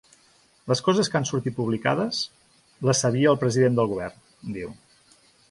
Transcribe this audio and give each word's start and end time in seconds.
Les 0.69 0.79
coses 0.85 1.11
que 1.13 1.19
han 1.19 1.27
sortit 1.29 1.55
publicades, 1.59 2.23
les 2.89 3.03
sabia 3.05 3.35
el 3.35 3.39
president 3.45 3.79
del 3.83 3.93
govern, 3.93 4.19
diu. 4.59 4.75